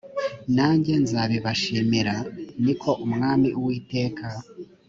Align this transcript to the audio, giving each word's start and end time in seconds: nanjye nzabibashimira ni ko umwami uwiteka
nanjye 0.55 0.93
nzabibashimira 1.03 2.15
ni 2.63 2.73
ko 2.81 2.89
umwami 3.05 3.49
uwiteka 3.59 4.27